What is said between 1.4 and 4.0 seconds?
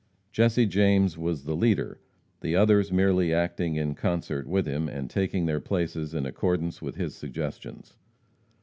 the leader, the others merely acting in